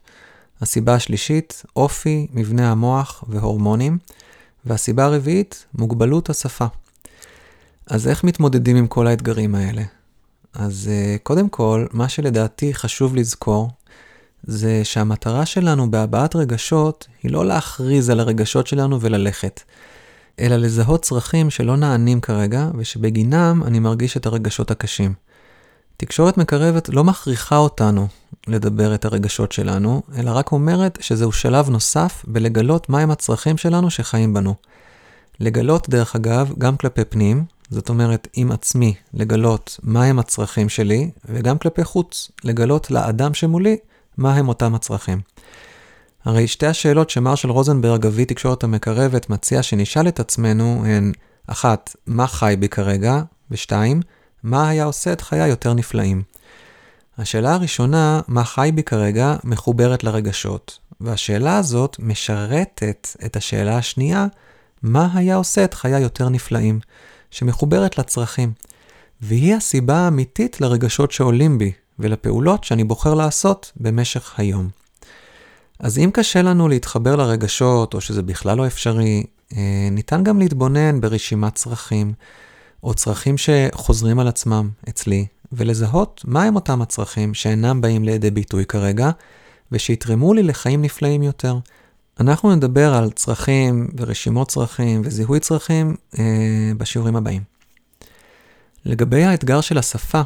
הסיבה 0.62 0.96
השלישית, 0.96 1.64
אופי, 1.76 2.28
מבנה 2.34 2.72
המוח 2.72 3.24
והורמונים. 3.28 3.98
והסיבה 4.66 5.06
הרביעית, 5.06 5.66
מוגבלות 5.74 6.30
השפה. 6.30 6.66
אז 7.88 8.08
איך 8.08 8.24
מתמודדים 8.24 8.76
עם 8.76 8.88
כל 8.88 9.08
האתגרים 9.08 9.56
האלה? 9.56 9.84
אז 10.54 10.90
uh, 10.90 11.20
קודם 11.24 11.50
כל, 11.50 11.86
מה 11.92 12.10
שלדעתי 12.10 12.74
חשוב 12.74 13.16
לזכור, 13.16 13.70
זה 14.44 14.82
שהמטרה 14.84 15.46
שלנו 15.46 15.92
בהבעת 15.92 16.36
רגשות 16.36 17.08
היא 17.24 17.32
לא 17.32 17.46
להכריז 17.46 18.10
על 18.10 18.20
הרגשות 18.20 18.68
שלנו 18.68 19.02
וללכת, 19.02 19.62
אלא 20.40 20.56
לזהות 20.56 21.02
צרכים 21.02 21.50
שלא 21.50 21.78
נענים 21.78 22.22
כרגע, 22.22 22.68
ושבגינם 22.78 23.62
אני 23.66 23.80
מרגיש 23.80 24.18
את 24.18 24.26
הרגשות 24.26 24.72
הקשים. 24.72 25.14
תקשורת 25.98 26.38
מקרבת 26.38 26.90
לא 26.90 27.04
מכריחה 27.04 27.58
אותנו 27.58 28.08
לדבר 28.48 28.96
את 28.96 29.06
הרגשות 29.06 29.52
שלנו, 29.52 30.02
אלא 30.18 30.32
רק 30.32 30.52
אומרת 30.52 30.98
שזהו 31.02 31.32
שלב 31.32 31.70
נוסף 31.70 32.26
בלגלות 32.28 32.90
מהם 32.90 33.12
הצרכים 33.12 33.58
שלנו 33.58 33.90
שחיים 33.90 34.34
בנו. 34.34 34.56
לגלות, 35.40 35.90
דרך 35.90 36.16
אגב, 36.16 36.54
גם 36.58 36.78
כלפי 36.78 37.06
פנים, 37.06 37.46
זאת 37.70 37.90
אומרת, 37.90 38.28
עם 38.34 38.52
עצמי, 38.52 38.94
לגלות 39.14 39.80
מהם 39.84 40.20
הצרכים 40.20 40.70
שלי, 40.70 41.12
וגם 41.26 41.58
כלפי 41.58 41.84
חוץ, 41.84 42.32
לגלות 42.44 42.92
לאדם 42.92 43.34
שמולי 43.34 43.78
מהם 44.18 44.48
אותם 44.48 44.76
הצרכים. 44.76 45.22
הרי 46.30 46.48
שתי 46.48 46.66
השאלות 46.66 47.10
שמרשל 47.10 47.50
רוזנברג, 47.50 48.06
אבי 48.06 48.26
תקשורת 48.26 48.64
המקרבת, 48.64 49.30
מציע 49.30 49.64
שנשאל 49.64 50.08
את 50.08 50.20
עצמנו 50.20 50.84
הן, 50.86 51.12
אחת, 51.48 51.96
מה 52.08 52.28
חי 52.28 52.56
בי 52.60 52.70
כרגע? 52.70 53.22
ושתיים, 53.52 54.02
מה 54.44 54.70
היה 54.70 54.84
עושה 54.84 55.14
את 55.14 55.22
חיי 55.22 55.48
יותר 55.48 55.74
נפלאים? 55.74 56.22
השאלה 57.18 57.54
הראשונה, 57.54 58.22
מה 58.28 58.44
חי 58.44 58.72
בי 58.76 58.84
כרגע, 58.84 59.36
מחוברת 59.44 60.04
לרגשות, 60.04 60.80
והשאלה 61.02 61.58
הזאת 61.58 61.96
משרתת 62.00 63.08
את 63.26 63.36
השאלה 63.36 63.78
השנייה, 63.78 64.28
מה 64.84 65.08
היה 65.14 65.36
עושה 65.36 65.64
את 65.64 65.74
חיי 65.74 66.00
יותר 66.00 66.30
נפלאים, 66.30 66.80
שמחוברת 67.32 67.98
לצרכים. 67.98 68.52
והיא 69.22 69.56
הסיבה 69.56 69.98
האמיתית 69.98 70.62
לרגשות 70.62 71.12
שעולים 71.12 71.58
בי, 71.58 71.72
ולפעולות 72.00 72.64
שאני 72.64 72.84
בוחר 72.84 73.14
לעשות 73.14 73.72
במשך 73.78 74.40
היום. 74.40 74.80
אז 75.80 75.98
אם 75.98 76.10
קשה 76.14 76.42
לנו 76.42 76.68
להתחבר 76.68 77.16
לרגשות, 77.16 77.94
או 77.94 78.02
שזה 78.02 78.24
בכלל 78.24 78.58
לא 78.58 78.68
אפשרי, 78.68 79.24
אה, 79.58 79.88
ניתן 79.92 80.24
גם 80.24 80.40
להתבונן 80.40 81.02
ברשימת 81.02 81.56
צרכים, 81.56 82.14
או 82.84 82.94
צרכים 82.94 83.36
שחוזרים 83.38 84.20
על 84.20 84.28
עצמם 84.28 84.70
אצלי, 84.90 85.26
ולזהות 85.52 86.22
מהם 86.28 86.56
אותם 86.56 86.82
הצרכים 86.82 87.34
שאינם 87.34 87.82
באים 87.82 88.04
לידי 88.04 88.32
ביטוי 88.32 88.66
כרגע, 88.66 89.10
ושיתרמו 89.72 90.34
לי 90.34 90.44
לחיים 90.44 90.82
נפלאים 90.82 91.24
יותר. 91.24 91.58
אנחנו 92.20 92.56
נדבר 92.56 92.94
על 92.94 93.10
צרכים 93.12 93.88
ורשימות 93.98 94.48
צרכים 94.48 95.02
וזיהוי 95.06 95.40
צרכים 95.40 95.96
אה, 96.20 96.72
בשיעורים 96.78 97.16
הבאים. 97.16 97.42
לגבי 98.86 99.24
האתגר 99.24 99.62
של 99.62 99.78
השפה, 99.78 100.22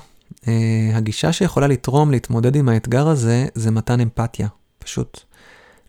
אה, 0.47 0.91
הגישה 0.93 1.33
שיכולה 1.33 1.67
לתרום 1.67 2.11
להתמודד 2.11 2.55
עם 2.55 2.69
האתגר 2.69 3.07
הזה 3.07 3.45
זה 3.55 3.71
מתן 3.71 3.99
אמפתיה. 3.99 4.47
פשוט 4.83 5.19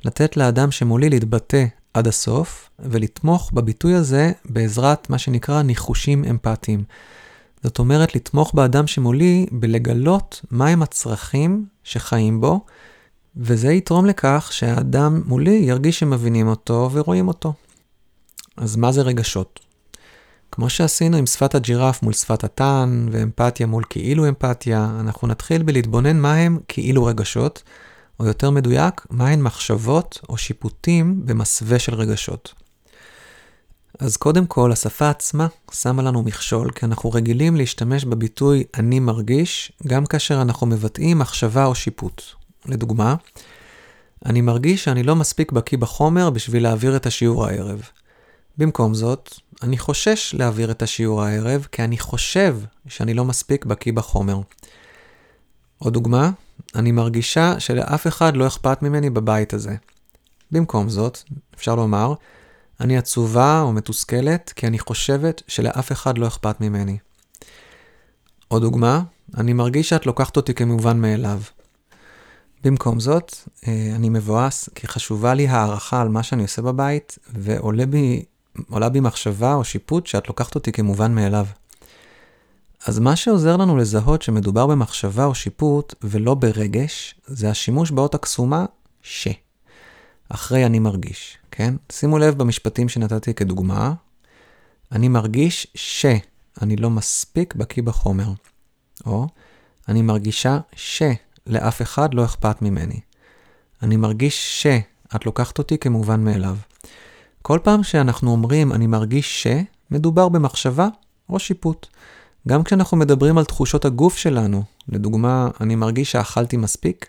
לתת 0.04 0.36
לאדם 0.36 0.70
שמולי 0.70 1.10
להתבטא 1.10 1.64
עד 1.94 2.06
הסוף 2.06 2.70
ולתמוך 2.78 3.50
בביטוי 3.54 3.94
הזה 3.94 4.32
בעזרת 4.44 5.10
מה 5.10 5.18
שנקרא 5.18 5.62
ניחושים 5.62 6.24
אמפתיים. 6.24 6.84
זאת 7.62 7.78
אומרת, 7.78 8.14
לתמוך 8.14 8.54
באדם 8.54 8.86
שמולי 8.86 9.46
בלגלות 9.52 10.40
מהם 10.50 10.82
הצרכים 10.82 11.66
שחיים 11.84 12.40
בו, 12.40 12.60
וזה 13.36 13.72
יתרום 13.72 14.06
לכך 14.06 14.48
שהאדם 14.52 15.22
מולי 15.26 15.50
ירגיש 15.50 15.98
שמבינים 15.98 16.48
אותו 16.48 16.90
ורואים 16.92 17.28
אותו. 17.28 17.52
אז 18.56 18.76
מה 18.76 18.92
זה 18.92 19.02
רגשות? 19.02 19.60
כמו 20.50 20.70
שעשינו 20.70 21.16
עם 21.16 21.26
שפת 21.26 21.54
הג'ירף 21.54 22.02
מול 22.02 22.12
שפת 22.12 22.44
הטן, 22.44 23.06
ואמפתיה 23.10 23.66
מול 23.66 23.84
כאילו 23.90 24.28
אמפתיה, 24.28 24.96
אנחנו 25.00 25.28
נתחיל 25.28 25.62
בלהתבונן 25.62 26.16
מהם 26.16 26.58
כאילו 26.68 27.04
רגשות, 27.04 27.62
או 28.24 28.28
יותר 28.28 28.50
מדויק, 28.50 29.06
מהן 29.10 29.42
מחשבות 29.42 30.20
או 30.28 30.36
שיפוטים 30.36 31.26
במסווה 31.26 31.78
של 31.78 31.94
רגשות. 31.94 32.54
אז 33.98 34.16
קודם 34.16 34.46
כל, 34.46 34.72
השפה 34.72 35.10
עצמה 35.10 35.46
שמה 35.72 36.02
לנו 36.02 36.22
מכשול, 36.22 36.70
כי 36.70 36.86
אנחנו 36.86 37.10
רגילים 37.10 37.56
להשתמש 37.56 38.04
בביטוי 38.04 38.64
אני 38.74 39.00
מרגיש, 39.00 39.72
גם 39.86 40.06
כאשר 40.06 40.42
אנחנו 40.42 40.66
מבטאים 40.66 41.18
מחשבה 41.18 41.64
או 41.64 41.74
שיפוט. 41.74 42.22
לדוגמה, 42.66 43.14
אני 44.26 44.40
מרגיש 44.40 44.84
שאני 44.84 45.02
לא 45.02 45.16
מספיק 45.16 45.52
בקיא 45.52 45.78
בחומר 45.78 46.30
בשביל 46.30 46.62
להעביר 46.62 46.96
את 46.96 47.06
השיעור 47.06 47.46
הערב. 47.46 47.82
במקום 48.58 48.94
זאת, 48.94 49.34
אני 49.62 49.78
חושש 49.78 50.34
להעביר 50.38 50.70
את 50.70 50.82
השיעור 50.82 51.22
הערב, 51.22 51.66
כי 51.72 51.84
אני 51.84 51.98
חושב 51.98 52.56
שאני 52.88 53.14
לא 53.14 53.24
מספיק 53.24 53.64
בקיא 53.64 53.92
בחומר. 53.92 54.40
עוד 55.78 55.92
דוגמה, 55.92 56.30
אני 56.74 56.92
מרגישה 56.92 57.60
שלאף 57.60 58.06
אחד 58.06 58.36
לא 58.36 58.46
אכפת 58.46 58.82
ממני 58.82 59.10
בבית 59.10 59.52
הזה. 59.52 59.76
במקום 60.50 60.88
זאת, 60.88 61.18
אפשר 61.54 61.74
לומר, 61.74 62.14
אני 62.80 62.98
עצובה 62.98 63.60
או 63.60 63.72
מתוסכלת 63.72 64.52
כי 64.56 64.66
אני 64.66 64.78
חושבת 64.78 65.42
שלאף 65.48 65.92
אחד 65.92 66.18
לא 66.18 66.26
אכפת 66.26 66.60
ממני. 66.60 66.98
עוד 68.48 68.62
דוגמה, 68.62 69.02
אני 69.36 69.52
מרגיש 69.52 69.88
שאת 69.88 70.06
לוקחת 70.06 70.36
אותי 70.36 70.54
כמובן 70.54 71.00
מאליו. 71.00 71.40
במקום 72.64 73.00
זאת, 73.00 73.36
אה, 73.68 73.92
אני 73.94 74.08
מבואס 74.08 74.68
כי 74.74 74.86
חשובה 74.88 75.34
לי 75.34 75.48
הערכה 75.48 76.00
על 76.00 76.08
מה 76.08 76.22
שאני 76.22 76.42
עושה 76.42 76.62
בבית, 76.62 77.18
ועולה 77.34 77.86
בי, 77.86 78.24
בי 78.92 79.00
מחשבה 79.00 79.54
או 79.54 79.64
שיפוט 79.64 80.06
שאת 80.06 80.28
לוקחת 80.28 80.54
אותי 80.54 80.72
כמובן 80.72 81.14
מאליו. 81.14 81.46
אז 82.86 82.98
מה 82.98 83.16
שעוזר 83.16 83.56
לנו 83.56 83.76
לזהות 83.76 84.22
שמדובר 84.22 84.66
במחשבה 84.66 85.24
או 85.24 85.34
שיפוט 85.34 85.94
ולא 86.02 86.34
ברגש, 86.34 87.14
זה 87.26 87.50
השימוש 87.50 87.90
באות 87.90 88.14
הקסומה 88.14 88.64
ש. 89.02 89.28
אחרי 90.28 90.66
אני 90.66 90.78
מרגיש, 90.78 91.38
כן? 91.50 91.74
שימו 91.92 92.18
לב 92.18 92.38
במשפטים 92.38 92.88
שנתתי 92.88 93.34
כדוגמה, 93.34 93.92
אני 94.92 95.08
מרגיש 95.08 95.66
שאני 95.74 96.76
לא 96.76 96.90
מספיק 96.90 97.54
בקיא 97.54 97.82
בחומר, 97.82 98.28
או 99.06 99.26
אני 99.88 100.02
מרגישה 100.02 100.58
שלאף 100.76 101.82
אחד 101.82 102.14
לא 102.14 102.24
אכפת 102.24 102.62
ממני. 102.62 103.00
אני 103.82 103.96
מרגיש 103.96 104.62
שאת 104.62 105.26
לוקחת 105.26 105.58
אותי 105.58 105.78
כמובן 105.78 106.24
מאליו. 106.24 106.56
כל 107.42 107.58
פעם 107.62 107.82
שאנחנו 107.82 108.30
אומרים 108.30 108.72
אני 108.72 108.86
מרגיש 108.86 109.42
ש, 109.42 109.46
מדובר 109.90 110.28
במחשבה 110.28 110.88
או 111.28 111.38
שיפוט. 111.38 111.86
גם 112.48 112.64
כשאנחנו 112.64 112.96
מדברים 112.96 113.38
על 113.38 113.44
תחושות 113.44 113.84
הגוף 113.84 114.16
שלנו, 114.16 114.62
לדוגמה, 114.88 115.48
אני 115.60 115.74
מרגיש 115.74 116.12
שאכלתי 116.12 116.56
מספיק, 116.56 117.06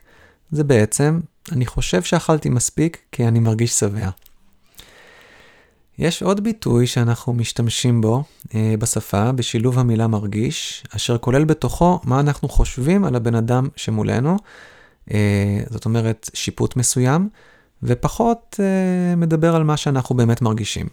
זה 0.51 0.63
בעצם, 0.63 1.19
אני 1.51 1.65
חושב 1.65 2.03
שאכלתי 2.03 2.49
מספיק 2.49 2.97
כי 3.11 3.27
אני 3.27 3.39
מרגיש 3.39 3.71
שבע. 3.71 4.09
יש 5.99 6.23
עוד 6.23 6.43
ביטוי 6.43 6.87
שאנחנו 6.87 7.33
משתמשים 7.33 8.01
בו 8.01 8.23
אה, 8.55 8.75
בשפה, 8.79 9.31
בשילוב 9.31 9.79
המילה 9.79 10.07
מרגיש, 10.07 10.83
אשר 10.95 11.17
כולל 11.17 11.43
בתוכו 11.45 11.99
מה 12.03 12.19
אנחנו 12.19 12.49
חושבים 12.49 13.05
על 13.05 13.15
הבן 13.15 13.35
אדם 13.35 13.67
שמולנו, 13.75 14.37
אה, 15.13 15.63
זאת 15.69 15.85
אומרת 15.85 16.29
שיפוט 16.33 16.75
מסוים, 16.75 17.29
ופחות 17.83 18.59
אה, 18.59 19.15
מדבר 19.15 19.55
על 19.55 19.63
מה 19.63 19.77
שאנחנו 19.77 20.15
באמת 20.15 20.41
מרגישים. 20.41 20.85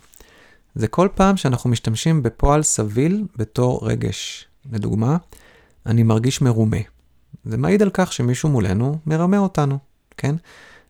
זה 0.74 0.88
כל 0.88 1.08
פעם 1.14 1.36
שאנחנו 1.36 1.70
משתמשים 1.70 2.22
בפועל 2.22 2.62
סביל 2.62 3.24
בתור 3.36 3.80
רגש. 3.82 4.46
לדוגמה, 4.72 5.16
אני 5.86 6.02
מרגיש 6.02 6.42
מרומה. 6.42 6.76
זה 7.44 7.56
מעיד 7.56 7.82
על 7.82 7.90
כך 7.92 8.12
שמישהו 8.12 8.48
מולנו 8.48 8.98
מרמה 9.06 9.38
אותנו, 9.38 9.78
כן? 10.16 10.34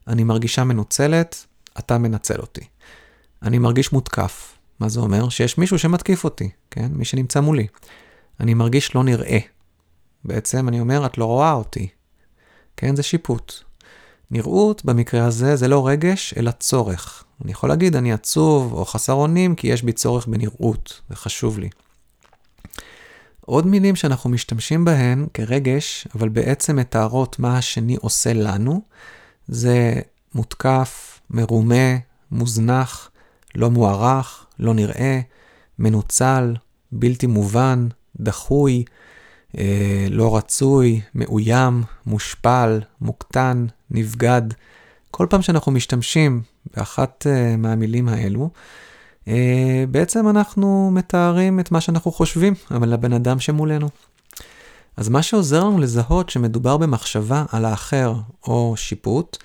אני 0.08 0.24
מרגישה 0.24 0.64
מנוצלת, 0.64 1.46
אתה 1.78 1.98
מנצל 1.98 2.40
אותי. 2.40 2.64
אני 3.42 3.58
מרגיש 3.58 3.92
מותקף. 3.92 4.58
מה 4.80 4.88
זה 4.88 5.00
אומר? 5.00 5.28
שיש 5.28 5.58
מישהו 5.58 5.78
שמתקיף 5.78 6.24
אותי, 6.24 6.50
כן? 6.70 6.88
מי 6.92 7.04
שנמצא 7.04 7.40
מולי. 7.40 7.66
אני 8.40 8.54
מרגיש 8.54 8.94
לא 8.94 9.04
נראה. 9.04 9.38
בעצם 10.24 10.68
אני 10.68 10.80
אומר, 10.80 11.06
את 11.06 11.18
לא 11.18 11.24
רואה 11.24 11.52
אותי. 11.52 11.88
כן? 12.76 12.96
זה 12.96 13.02
שיפוט. 13.02 13.52
נראות 14.30 14.84
במקרה 14.84 15.26
הזה 15.26 15.56
זה 15.56 15.68
לא 15.68 15.86
רגש, 15.88 16.34
אלא 16.36 16.50
צורך. 16.50 17.24
אני 17.44 17.52
יכול 17.52 17.68
להגיד, 17.68 17.96
אני 17.96 18.12
עצוב 18.12 18.72
או 18.72 18.84
חסר 18.84 19.12
אונים 19.12 19.54
כי 19.54 19.66
יש 19.66 19.82
בי 19.82 19.92
צורך 19.92 20.26
בנראות, 20.26 21.00
זה 21.08 21.16
חשוב 21.16 21.58
לי. 21.58 21.68
עוד 23.40 23.66
מילים 23.66 23.96
שאנחנו 23.96 24.30
משתמשים 24.30 24.84
בהן 24.84 25.26
כרגש, 25.34 26.06
אבל 26.14 26.28
בעצם 26.28 26.76
מתארות 26.76 27.38
מה 27.38 27.58
השני 27.58 27.96
עושה 28.00 28.32
לנו, 28.32 28.82
זה 29.48 29.94
מותקף, 30.34 31.20
מרומה, 31.30 31.96
מוזנח, 32.30 33.10
לא 33.54 33.70
מוערך, 33.70 34.46
לא 34.58 34.74
נראה, 34.74 35.20
מנוצל, 35.78 36.54
בלתי 36.92 37.26
מובן, 37.26 37.88
דחוי, 38.20 38.84
אה, 39.58 40.06
לא 40.10 40.36
רצוי, 40.36 41.00
מאוים, 41.14 41.82
מושפל, 42.06 42.80
מוקטן, 43.00 43.66
נבגד. 43.90 44.42
כל 45.12 45.26
פעם 45.30 45.42
שאנחנו 45.42 45.72
משתמשים 45.72 46.42
באחת 46.76 47.26
אה, 47.26 47.56
מהמילים 47.56 48.08
האלו, 48.08 48.50
אה, 49.28 49.84
בעצם 49.90 50.28
אנחנו 50.28 50.90
מתארים 50.92 51.60
את 51.60 51.72
מה 51.72 51.80
שאנחנו 51.80 52.12
חושבים, 52.12 52.54
אבל 52.70 52.88
לבן 52.88 53.12
אדם 53.12 53.40
שמולנו. 53.40 53.88
אז 54.96 55.08
מה 55.08 55.22
שעוזר 55.22 55.64
לנו 55.64 55.78
לזהות 55.78 56.30
שמדובר 56.30 56.76
במחשבה 56.76 57.44
על 57.52 57.64
האחר 57.64 58.14
או 58.46 58.74
שיפוט, 58.76 59.36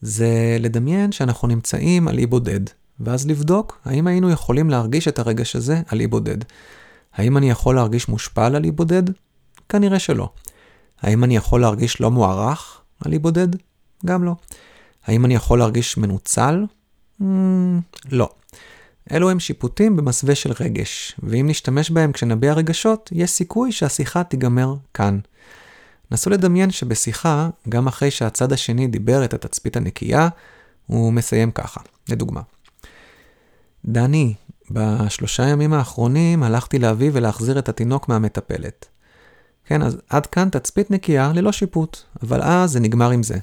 זה 0.00 0.56
לדמיין 0.60 1.12
שאנחנו 1.12 1.48
נמצאים 1.48 2.08
על 2.08 2.18
אי 2.18 2.26
בודד, 2.26 2.60
ואז 3.00 3.26
לבדוק 3.26 3.78
האם 3.84 4.06
היינו 4.06 4.30
יכולים 4.30 4.70
להרגיש 4.70 5.08
את 5.08 5.18
הרגש 5.18 5.56
הזה 5.56 5.82
על 5.88 6.00
אי 6.00 6.06
בודד. 6.06 6.38
האם 7.14 7.36
אני 7.36 7.50
יכול 7.50 7.74
להרגיש 7.74 8.08
מושפל 8.08 8.56
על 8.56 8.64
אי 8.64 8.70
בודד? 8.70 9.02
כנראה 9.68 9.98
שלא. 9.98 10.28
האם 11.02 11.24
אני 11.24 11.36
יכול 11.36 11.60
להרגיש 11.60 12.00
לא 12.00 12.10
מוערך 12.10 12.80
על 13.04 13.12
אי 13.12 13.18
בודד? 13.18 13.48
גם 14.06 14.24
לא. 14.24 14.34
האם 15.06 15.24
אני 15.24 15.34
יכול 15.34 15.58
להרגיש 15.58 15.96
מנוצל? 15.96 16.64
Mm, 17.20 17.24
לא. 18.10 18.28
אלו 19.12 19.30
הם 19.30 19.40
שיפוטים 19.40 19.96
במסווה 19.96 20.34
של 20.34 20.52
רגש, 20.60 21.16
ואם 21.22 21.46
נשתמש 21.48 21.90
בהם 21.90 22.12
כשנביע 22.12 22.52
רגשות, 22.52 23.10
יש 23.12 23.30
סיכוי 23.30 23.72
שהשיחה 23.72 24.24
תיגמר 24.24 24.74
כאן. 24.94 25.18
נסו 26.10 26.30
לדמיין 26.30 26.70
שבשיחה, 26.70 27.48
גם 27.68 27.86
אחרי 27.86 28.10
שהצד 28.10 28.52
השני 28.52 28.86
דיבר 28.86 29.24
את 29.24 29.34
התצפית 29.34 29.76
הנקייה, 29.76 30.28
הוא 30.86 31.12
מסיים 31.12 31.50
ככה, 31.50 31.80
לדוגמה. 32.08 32.40
דני, 33.84 34.34
בשלושה 34.70 35.42
ימים 35.48 35.72
האחרונים 35.72 36.42
הלכתי 36.42 36.78
להביא 36.78 37.10
ולהחזיר 37.12 37.58
את 37.58 37.68
התינוק 37.68 38.08
מהמטפלת. 38.08 38.86
כן, 39.64 39.82
אז 39.82 39.96
עד 40.08 40.26
כאן 40.26 40.48
תצפית 40.48 40.90
נקייה 40.90 41.32
ללא 41.34 41.52
שיפוט, 41.52 41.98
אבל 42.22 42.42
אז 42.42 42.70
זה 42.70 42.80
נגמר 42.80 43.10
עם 43.10 43.22
זה. 43.22 43.38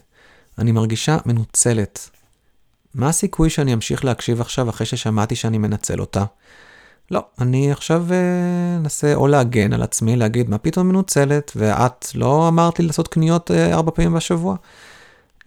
אני 0.62 0.72
מרגישה 0.72 1.18
מנוצלת. 1.26 2.10
מה 2.96 3.10
הסיכוי 3.10 3.50
שאני 3.50 3.74
אמשיך 3.74 4.06
להקשיב 4.06 4.42
עכשיו 4.42 4.70
אחרי 4.70 4.88
ששמעתי 4.88 5.36
שאני 5.36 5.58
מנצל 5.58 6.00
אותה? 6.00 6.26
לא, 7.12 7.26
אני 7.42 7.72
עכשיו 7.72 8.06
אנסה 8.78 9.08
אה, 9.08 9.16
או 9.16 9.28
להגן 9.28 9.74
על 9.74 9.82
עצמי, 9.84 10.16
להגיד 10.16 10.50
מה 10.50 10.58
פתאום 10.58 10.90
מנוצלת, 10.90 11.52
ואת 11.56 12.06
לא 12.16 12.48
אמרת 12.48 12.80
לי 12.80 12.86
לעשות 12.86 13.08
קניות 13.08 13.52
אה, 13.52 13.74
ארבע 13.74 13.92
פעמים 13.92 14.14
בשבוע. 14.14 14.56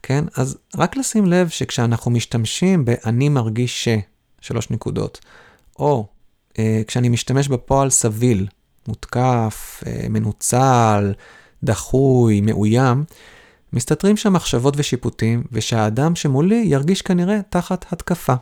כן, 0.02 0.25
אז 0.37 0.59
רק 0.76 0.97
לשים 0.97 1.26
לב 1.26 1.49
שכשאנחנו 1.49 2.11
משתמשים 2.11 2.85
ב"אני 2.85 3.28
מרגיש 3.28 3.85
ש", 3.85 3.88
שלוש 4.40 4.71
נקודות, 4.71 5.21
או 5.78 6.06
אה, 6.59 6.83
כשאני 6.87 7.09
משתמש 7.09 7.49
בפועל 7.49 7.90
סביל, 7.90 8.47
מותקף, 8.88 9.83
אה, 9.87 10.06
מנוצל, 10.11 11.12
דחוי, 11.62 12.40
מאוים, 12.40 13.04
מסתתרים 13.74 14.16
שם 14.16 14.32
מחשבות 14.32 14.74
ושיפוטים, 14.76 15.44
ושהאדם 15.52 16.16
שמולי 16.16 16.64
ירגיש 16.66 17.02
כנראה 17.02 17.40
תחת 17.48 17.92
התקפה. 17.92 18.34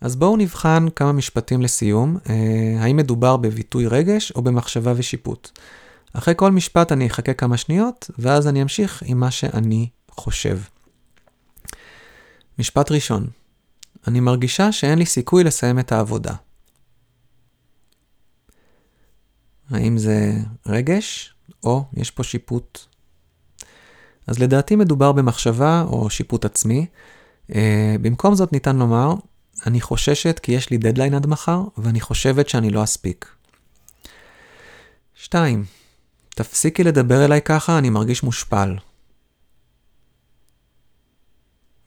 אז 0.00 0.16
בואו 0.16 0.36
נבחן 0.36 0.86
כמה 0.96 1.12
משפטים 1.12 1.62
לסיום, 1.62 2.16
אה, 2.28 2.34
האם 2.80 2.96
מדובר 2.96 3.36
בביטוי 3.36 3.86
רגש 3.86 4.32
או 4.32 4.42
במחשבה 4.42 4.92
ושיפוט. 4.96 5.58
אחרי 6.12 6.34
כל 6.36 6.50
משפט 6.50 6.92
אני 6.92 7.06
אחכה 7.06 7.34
כמה 7.34 7.56
שניות, 7.56 8.10
ואז 8.18 8.48
אני 8.48 8.62
אמשיך 8.62 9.02
עם 9.06 9.20
מה 9.20 9.30
שאני 9.30 9.88
חושב. 10.10 10.58
משפט 12.58 12.90
ראשון, 12.90 13.26
אני 14.08 14.20
מרגישה 14.20 14.72
שאין 14.72 14.98
לי 14.98 15.06
סיכוי 15.06 15.44
לסיים 15.44 15.78
את 15.78 15.92
העבודה. 15.92 16.34
האם 19.70 19.98
זה 19.98 20.32
רגש 20.66 21.34
או 21.64 21.84
יש 21.96 22.10
פה 22.10 22.22
שיפוט? 22.22 22.89
אז 24.26 24.38
לדעתי 24.38 24.76
מדובר 24.76 25.12
במחשבה 25.12 25.84
או 25.86 26.10
שיפוט 26.10 26.44
עצמי. 26.44 26.86
Uh, 27.50 27.54
במקום 28.02 28.34
זאת 28.34 28.52
ניתן 28.52 28.76
לומר, 28.76 29.14
אני 29.66 29.80
חוששת 29.80 30.38
כי 30.42 30.52
יש 30.52 30.70
לי 30.70 30.78
דדליין 30.78 31.14
עד 31.14 31.26
מחר, 31.26 31.62
ואני 31.78 32.00
חושבת 32.00 32.48
שאני 32.48 32.70
לא 32.70 32.84
אספיק. 32.84 33.26
2. 35.14 35.64
תפסיקי 36.28 36.84
לדבר 36.84 37.24
אליי 37.24 37.42
ככה, 37.42 37.78
אני 37.78 37.90
מרגיש 37.90 38.22
מושפל. 38.22 38.76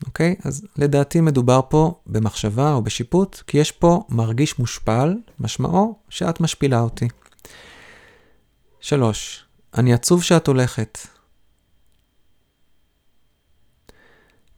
אוקיי? 0.05 0.35
Okay? 0.39 0.47
אז 0.47 0.65
לדעתי 0.77 1.21
מדובר 1.21 1.61
פה 1.69 1.99
במחשבה 2.07 2.73
או 2.73 2.81
בשיפוט, 2.81 3.41
כי 3.47 3.57
יש 3.57 3.71
פה 3.71 4.03
מרגיש 4.09 4.59
מושפל, 4.59 5.15
משמעו 5.39 5.99
שאת 6.09 6.41
משפילה 6.41 6.79
אותי. 6.79 7.07
3. 8.79 9.45
אני 9.77 9.93
עצוב 9.93 10.23
שאת 10.23 10.47
הולכת. 10.47 10.97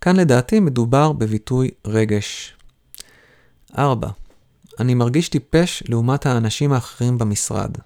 כאן 0.06 0.15
לדעתי 0.15 0.60
מדובר 0.60 1.12
בביטוי 1.12 1.72
רגש. 1.86 2.54
4. 3.78 4.10
אני 4.80 4.94
מרגיש 4.94 5.30
טיפש 5.30 5.84
לעומת 5.89 6.26
האנשים 6.26 6.74
האחרים 6.74 7.18
במשרד. 7.18 7.78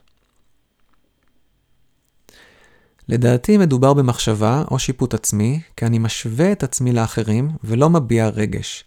לדעתי 3.09 3.57
מדובר 3.57 3.93
במחשבה 3.93 4.63
או 4.71 4.79
שיפוט 4.79 5.13
עצמי, 5.13 5.61
כי 5.77 5.85
אני 5.85 5.99
משווה 5.99 6.51
את 6.51 6.63
עצמי 6.63 6.91
לאחרים 6.91 7.49
ולא 7.63 7.89
מביע 7.89 8.27
רגש. 8.27 8.83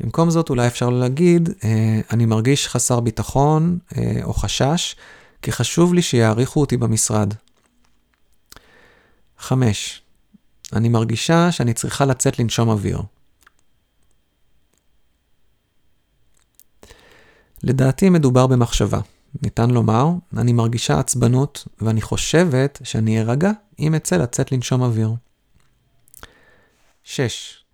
במקום 0.00 0.30
זאת 0.30 0.50
אולי 0.50 0.66
אפשר 0.66 0.90
להגיד, 0.90 1.48
אה, 1.64 2.00
אני 2.10 2.26
מרגיש 2.26 2.68
חסר 2.68 3.00
ביטחון 3.00 3.78
אה, 3.96 4.20
או 4.22 4.34
חשש, 4.34 4.96
כי 5.42 5.52
חשוב 5.52 5.94
לי 5.94 6.02
שיעריכו 6.02 6.60
אותי 6.60 6.76
במשרד. 6.76 7.34
5. 9.38 10.03
אני 10.74 10.88
מרגישה 10.88 11.52
שאני 11.52 11.74
צריכה 11.74 12.04
לצאת 12.04 12.38
לנשום 12.38 12.68
אוויר. 12.68 13.02
לדעתי 17.62 18.10
מדובר 18.10 18.46
במחשבה. 18.46 19.00
ניתן 19.42 19.70
לומר, 19.70 20.06
אני 20.36 20.52
מרגישה 20.52 20.98
עצבנות 20.98 21.68
ואני 21.80 22.02
חושבת 22.02 22.80
שאני 22.84 23.20
ארגע 23.20 23.50
אם 23.78 23.94
אצא 23.94 24.16
לצאת 24.16 24.52
לנשום 24.52 24.82
אוויר. 24.82 25.10
6. 27.04 27.64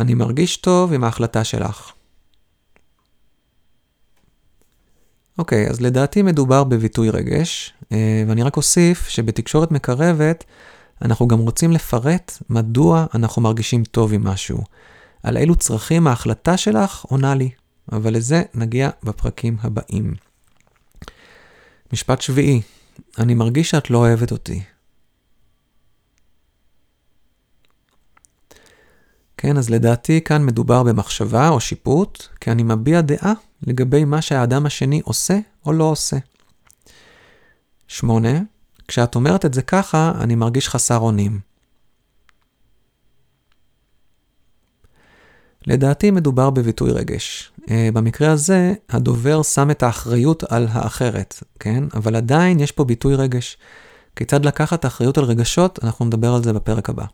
אני 0.00 0.14
מרגיש 0.14 0.56
טוב 0.56 0.92
עם 0.92 1.04
ההחלטה 1.04 1.44
שלך. 1.44 1.92
אוקיי, 5.38 5.68
אז 5.68 5.80
לדעתי 5.80 6.22
מדובר 6.22 6.64
בביטוי 6.64 7.10
רגש, 7.10 7.72
אה, 7.92 8.24
ואני 8.28 8.42
רק 8.42 8.56
אוסיף 8.56 9.08
שבתקשורת 9.08 9.70
מקרבת 9.70 10.44
אנחנו 11.02 11.28
גם 11.28 11.38
רוצים 11.38 11.72
לפרט 11.72 12.38
מדוע 12.50 13.06
אנחנו 13.14 13.42
מרגישים 13.42 13.84
טוב 13.84 14.12
עם 14.12 14.24
משהו. 14.24 14.58
על 15.22 15.36
אילו 15.36 15.56
צרכים 15.56 16.06
ההחלטה 16.06 16.56
שלך 16.56 17.04
עונה 17.04 17.34
לי, 17.34 17.50
אבל 17.92 18.14
לזה 18.14 18.42
נגיע 18.54 18.90
בפרקים 19.02 19.56
הבאים. 19.62 20.14
משפט 21.92 22.20
שביעי, 22.20 22.60
אני 23.18 23.34
מרגיש 23.34 23.70
שאת 23.70 23.90
לא 23.90 23.98
אוהבת 23.98 24.32
אותי. 24.32 24.62
כן, 29.42 29.58
אז 29.58 29.70
לדעתי 29.70 30.20
כאן 30.20 30.44
מדובר 30.44 30.82
במחשבה 30.82 31.48
או 31.48 31.60
שיפוט, 31.60 32.26
כי 32.40 32.50
אני 32.50 32.62
מביע 32.62 33.00
דעה 33.00 33.32
לגבי 33.66 34.04
מה 34.04 34.22
שהאדם 34.22 34.66
השני 34.66 35.00
עושה 35.04 35.38
או 35.66 35.72
לא 35.72 35.84
עושה. 35.84 36.16
8. 37.88 38.28
כשאת 38.88 39.14
אומרת 39.14 39.44
את 39.44 39.54
זה 39.54 39.62
ככה, 39.62 40.12
אני 40.20 40.34
מרגיש 40.34 40.68
חסר 40.68 40.98
אונים. 40.98 41.40
לדעתי 45.66 46.10
מדובר 46.10 46.50
בביטוי 46.50 46.92
רגש. 46.92 47.52
אה, 47.70 47.88
במקרה 47.92 48.32
הזה, 48.32 48.72
הדובר 48.88 49.42
שם 49.42 49.70
את 49.70 49.82
האחריות 49.82 50.44
על 50.44 50.66
האחרת, 50.70 51.42
כן? 51.60 51.84
אבל 51.94 52.16
עדיין 52.16 52.60
יש 52.60 52.72
פה 52.72 52.84
ביטוי 52.84 53.14
רגש. 53.14 53.56
כיצד 54.16 54.44
לקחת 54.44 54.86
אחריות 54.86 55.18
על 55.18 55.24
רגשות, 55.24 55.78
אנחנו 55.84 56.04
נדבר 56.04 56.34
על 56.34 56.42
זה 56.42 56.52
בפרק 56.52 56.90
הבא. 56.90 57.04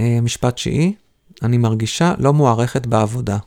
אה, 0.00 0.20
משפט 0.22 0.54
תשיעי, 0.54 0.94
אני 1.42 1.58
מרגישה 1.58 2.14
לא 2.18 2.32
מוערכת 2.32 2.86
בעבודה. 2.86 3.38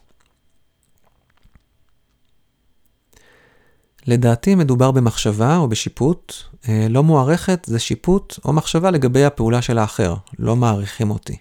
לדעתי 4.07 4.55
מדובר 4.55 4.91
במחשבה 4.91 5.57
או 5.57 5.67
בשיפוט. 5.67 6.33
אה, 6.69 6.87
לא 6.89 7.03
מוערכת 7.03 7.65
זה 7.65 7.79
שיפוט 7.79 8.39
או 8.45 8.53
מחשבה 8.53 8.91
לגבי 8.91 9.25
הפעולה 9.25 9.61
של 9.61 9.77
האחר, 9.77 10.15
לא 10.39 10.55
מעריכים 10.55 11.11
אותי. 11.11 11.37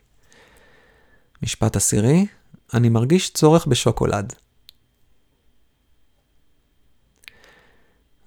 משפט 1.43 1.77
עשירי, 1.77 2.27
אני 2.75 2.89
מרגיש 2.89 3.31
צורך 3.31 3.67
בשוקולד. 3.67 4.33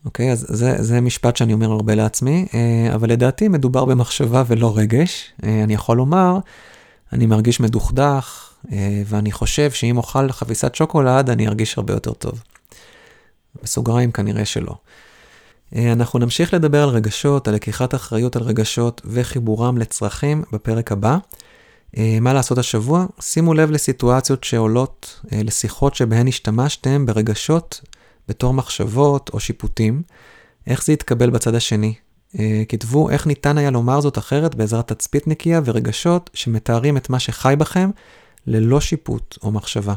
אוקיי, 0.06 0.32
אז 0.32 0.46
זה, 0.50 0.76
זה 0.80 1.02
משפט 1.02 1.38
שאני 1.38 1.54
אומר 1.54 1.72
הרבה 1.72 1.96
לעצמי, 1.96 2.46
אה, 2.54 2.96
אבל 2.96 3.10
לדעתי 3.10 3.48
מדובר 3.48 3.86
במחשבה 3.86 4.44
ולא 4.48 4.78
רגש. 4.78 5.32
אה, 5.44 5.63
אני 5.63 5.74
יכול 5.74 5.98
לומר, 5.98 6.38
אני 7.13 7.26
מרגיש 7.26 7.60
מדוכדך, 7.60 8.50
אה, 8.72 9.02
ואני 9.06 9.32
חושב 9.32 9.72
שאם 9.72 9.98
אוכל 9.98 10.32
חביסת 10.32 10.76
שוקולד, 10.76 11.30
אני 11.30 11.48
ארגיש 11.48 11.78
הרבה 11.78 11.94
יותר 11.94 12.13
טוב. 12.13 12.44
בסוגריים 13.63 14.12
כנראה 14.12 14.46
שלא. 14.46 14.76
אנחנו 15.76 16.20
נמשיך 16.20 16.54
לדבר 16.54 16.84
על 16.84 16.89
רגשות, 16.89 17.48
על 17.48 17.54
לקיחת 17.54 17.96
אחריות 17.96 18.36
על 18.36 18.42
רגשות 18.42 19.02
וחיבורם 19.06 19.78
לצרכים 19.78 20.44
בפרק 20.52 20.92
הבא. 20.92 21.18
מה 22.22 22.34
לעשות 22.34 22.58
השבוע? 22.58 23.06
שימו 23.22 23.54
לב 23.54 23.72
לסיטואציות 23.72 24.44
שעולות, 24.44 25.22
לשיחות 25.32 25.96
שבהן 25.96 26.28
השתמשתם 26.28 27.06
ברגשות 27.06 27.82
בתור 28.28 28.54
מחשבות 28.54 29.30
או 29.34 29.40
שיפוטים, 29.40 30.02
איך 30.68 30.86
זה 30.86 30.94
יתקבל 30.94 31.30
בצד 31.30 31.56
השני. 31.56 31.94
אה, 32.40 32.64
כתבו 32.70 33.10
איך 33.10 33.28
ניתן 33.28 33.58
היה 33.58 33.72
לומר 33.72 34.02
זאת 34.02 34.18
אחרת 34.18 34.56
בעזרת 34.56 34.92
תצפית 34.92 35.28
נקייה 35.28 35.62
ורגשות 35.66 36.30
שמתארים 36.34 36.98
את 36.98 37.10
מה 37.10 37.20
שחי 37.20 37.54
בכם 37.58 37.90
ללא 38.48 38.82
שיפוט 38.82 39.38
או 39.44 39.52
מחשבה. 39.52 39.94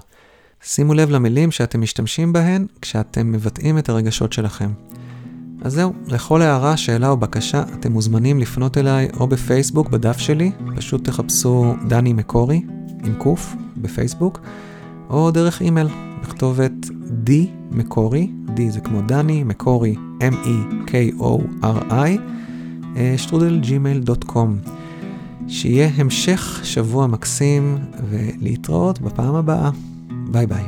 שימו 0.63 0.95
לב 0.95 1.11
למילים 1.11 1.51
שאתם 1.51 1.81
משתמשים 1.81 2.33
בהן 2.33 2.67
כשאתם 2.83 3.33
מבטאים 3.33 3.79
את 3.79 3.89
הרגשות 3.89 4.33
שלכם. 4.33 4.73
אז 5.63 5.73
זהו, 5.73 5.93
לכל 6.07 6.43
הערה, 6.43 6.77
שאלה 6.77 7.09
או 7.09 7.17
בקשה, 7.17 7.65
אתם 7.75 7.93
מוזמנים 7.93 8.39
לפנות 8.39 8.79
אליי 8.79 9.09
או 9.21 9.27
בפייסבוק 9.27 9.89
בדף 9.89 10.19
שלי, 10.19 10.53
פשוט 10.77 11.05
תחפשו 11.05 11.75
דני 11.89 12.13
מקורי 12.13 12.63
עם 13.05 13.15
קוף 13.15 13.55
בפייסבוק, 13.77 14.41
או 15.11 15.31
דרך 15.31 15.63
אימייל 15.63 15.89
בכתובת 16.23 16.73
D 17.27 17.31
מקורי, 17.71 18.31
D 18.57 18.61
זה 18.69 18.81
כמו 18.81 19.01
דני, 19.01 19.45
מקורי, 19.45 19.95
M-E-K-O-R-I, 20.21 22.21
שטרודל 23.17 23.61
ג'ימייל 23.61 23.99
dot 23.99 24.25
com. 24.25 24.59
שיהיה 25.49 25.91
המשך 25.97 26.61
שבוע 26.65 27.07
מקסים 27.07 27.79
ולהתראות 28.11 29.01
בפעם 29.01 29.35
הבאה. 29.35 29.71
ביי 30.31 30.47
ביי. 30.47 30.65